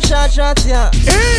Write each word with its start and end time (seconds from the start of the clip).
the 0.00 0.06
short 0.08 0.32
shot, 0.32 0.58
yeah. 0.66 0.90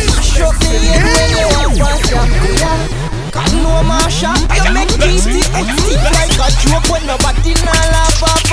Mash 0.08 0.40
up 0.40 0.56
the 0.64 0.72
head 0.72 1.04
when 1.04 1.30
you 1.36 1.48
walk 1.60 1.76
past, 1.76 2.08
yeah. 2.08 2.24
yeah. 2.56 3.30
Cause 3.30 3.52
no 3.52 3.84
Marsha, 3.84 4.32
you 4.64 4.72
make 4.72 4.88
it 4.96 5.20
stiff 5.20 5.52
like 5.52 6.32
a 6.40 6.48
joke 6.64 6.88
when 6.88 7.04
nobody 7.04 7.52
nah 7.60 7.84
laugh 7.92 8.22
off. 8.24 8.48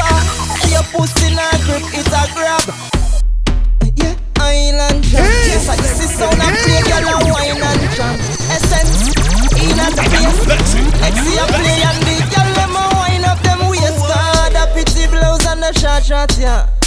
Your 0.68 0.84
pussy 0.92 1.31
nah 1.31 1.55
grip, 1.63 1.88
it 1.96 2.08
a 2.12 2.21
grab. 2.36 2.68
Yeah, 3.96 4.16
island 4.44 5.03
jam. 5.08 5.24
Yes, 5.24 5.70
I 5.70 5.76
this 5.79 6.04
is 6.04 6.12
sound 6.12 6.35
and 6.35 6.58
play, 6.67 6.83
girl 6.83 7.08
a 7.08 7.15
wine 7.31 7.63
and 7.63 7.83
jam. 7.96 8.15
Essence, 8.51 9.15
in 9.56 9.79
a 9.79 9.88
the 9.88 10.04
place. 10.04 10.40
Lexi 10.99 11.31
a 11.40 11.46
play 11.47 11.79
and 11.79 11.99
the 12.04 12.15
girl 12.28 12.51
them 12.60 12.76
a 12.76 12.83
wine 12.99 13.24
up 13.24 13.40
them 13.40 13.70
waist. 13.72 14.04
God, 14.04 14.51
a 14.51 14.67
pretty 14.74 15.08
blouse 15.08 15.46
and 15.47 15.63
the 15.63 15.72
short 15.79 16.04
short, 16.04 16.38
yeah. 16.38 16.83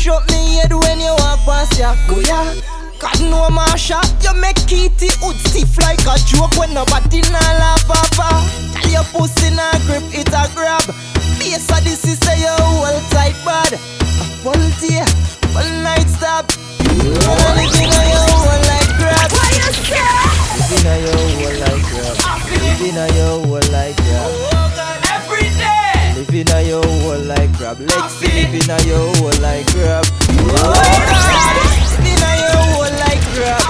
Mash 0.00 0.16
up 0.16 0.24
me 0.30 0.56
head 0.56 0.72
when 0.72 0.98
you 0.98 1.12
walk 1.20 1.44
past, 1.44 1.78
yeah. 1.78 1.92
Go 2.08 2.16
yeah. 2.20 2.56
God 2.98 3.20
no 3.20 3.52
Marsha, 3.52 4.00
you 4.24 4.32
make 4.40 4.56
kitty 4.64 5.12
hood 5.20 5.36
stiff 5.36 5.76
like 5.76 6.00
a 6.08 6.16
joke 6.24 6.56
when 6.56 6.72
nobody 6.72 7.20
nah 7.28 7.36
laugh 7.60 7.84
off. 7.84 8.16
Tell 8.72 8.88
your 8.88 9.04
pussy 9.12 9.52
nah 9.52 9.76
grip, 9.84 10.00
it 10.16 10.32
a 10.32 10.48
grab. 10.56 10.88
Bass 11.36 11.68
Odyssey 11.68 12.16
say 12.16 12.40
you 12.40 12.48
hold 12.48 12.96
tight 13.12 13.36
bad. 13.44 13.76
Voltaire, 14.40 15.04
one 15.52 15.84
night 15.84 16.08
stop. 16.08 16.48
Wanna 16.88 17.60
live 17.60 17.76
in 17.76 17.92
a 17.92 18.00
your 18.08 18.24
hole 18.40 18.56
like 18.72 18.96
grab. 18.96 19.28
What 19.36 19.52
you 19.52 19.68
say? 19.84 20.00
Live 20.56 20.80
in 20.80 20.88
a 20.88 20.96
your 20.96 21.12
hole 21.28 21.60
like 21.60 21.84
grab. 21.92 22.16
Live 22.56 22.80
in 22.88 22.96
a 22.96 23.04
your 23.20 23.36
hole 23.44 23.68
like 23.68 24.00
grab. 24.00 24.32
Every 25.12 25.44
day. 25.60 26.16
Live 26.16 26.32
in 26.32 26.48
a 26.56 26.58
your 26.64 26.88
hole 27.76 27.86
like 27.86 28.06
grab. 28.06 28.10
Lexi, 28.10 28.30
live 28.34 28.54
in 28.54 28.88
your 28.88 29.14
hole 29.14 29.30
like 29.42 29.66
grab. 29.72 30.04
Live 30.30 31.06
in 32.02 32.18
your 32.38 32.58
hole 32.66 32.90
like 32.98 33.24
grab. 33.34 33.62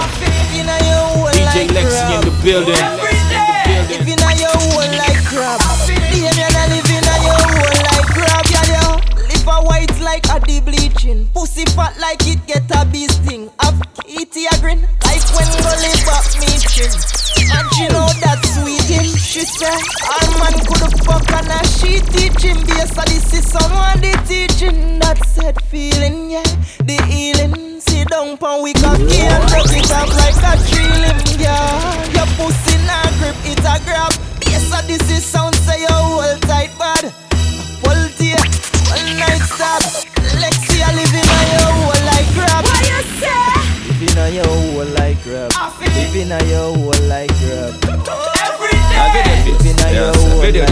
In 0.57 0.65
your 0.65 1.05
hole 1.13 1.29
DJ 1.29 1.67
like 1.67 1.85
Lexi 1.85 2.13
in 2.15 2.21
the 2.25 2.33
building. 2.43 2.81
Every 2.81 3.19
day. 3.29 3.49
Live 3.89 4.07
in 4.07 4.21
your 4.39 4.55
hole 4.57 4.89
like 4.97 5.21
crab. 5.25 5.59
Baby, 5.87 6.25
I 6.25 6.65
live 6.69 6.89
in 6.89 7.05
your 7.21 7.41
hole 7.45 7.77
like 7.85 8.07
crab, 8.15 8.45
yeah, 8.49 8.65
yeah. 8.73 8.97
Live 9.29 9.47
a 9.47 9.57
white 9.65 9.99
like 10.01 10.25
a 10.29 10.39
de 10.39 10.61
bleaching. 10.61 11.27
Pussy 11.33 11.65
fat 11.75 11.97
like 11.99 12.25
it 12.27 12.45
get 12.47 12.69
a 12.75 12.85
bee 12.85 13.07
sting. 13.07 13.49
Have 13.59 13.81
kitty 14.05 14.45
a 14.45 14.57
grin 14.59 14.81
like 15.05 15.23
when 15.35 15.47
go 15.61 15.71
live 15.77 16.07
up 16.09 16.25
me 16.39 16.57
chin. 16.73 16.91
And 17.53 17.67
she 17.73 17.85
know 17.89 18.07
that 18.21 18.39
sweet 18.53 18.83
him. 18.89 19.05
She 19.17 19.41
say, 19.41 19.65
our 19.67 20.27
man 20.39 20.53
could 20.65 20.93
fuck 21.05 21.30
yeah. 26.31 26.47
The 26.87 26.95
healing, 27.11 27.81
sit 27.81 28.07
down 28.07 28.37
pon 28.37 28.63
we 28.63 28.71
cocky 28.73 29.19
and 29.19 29.43
drop 29.51 29.67
it 29.67 29.91
up 29.91 30.07
like 30.15 30.39
a 30.39 30.55
tree 30.71 30.87
limb, 31.03 31.19
yeah. 31.35 32.15
Your 32.15 32.27
pussy 32.39 32.79
nah 32.87 33.03
grip, 33.19 33.35
it 33.43 33.59
a 33.59 33.75
grab. 33.83 34.15
Yes, 34.47 34.63
so 34.71 34.79
this 34.87 35.03
is 35.11 35.25
sound 35.25 35.55
say 35.67 35.81
you 35.83 35.91
hold 35.91 36.41
tight 36.47 36.71
bud. 36.79 37.11
Pull 37.83 38.01
tear, 38.15 38.39
one 38.87 39.11
night 39.19 39.43
stab. 39.43 39.83
Lexi, 40.39 40.79
I 40.79 40.95
live 40.95 41.11
in 41.11 41.27
your 41.51 41.67
hole 41.67 41.99
like 42.07 42.31
grab. 42.31 42.63
What 42.63 42.79
you 42.87 43.03
say? 43.19 43.51
Live 43.91 44.03
in 44.07 44.39
your 44.39 44.47
hole 44.47 44.87
like 44.95 45.19
grab. 45.27 45.51
Live 45.83 46.15
in 46.15 46.31
your 46.47 46.71
hole 46.79 47.03
like 47.11 47.35
grab. 47.43 47.75
Every 48.55 48.79
day. 48.87 49.51
Live 49.51 49.67
in 49.67 49.79
your 49.99 50.15
hole 50.15 50.39
like 50.39 50.70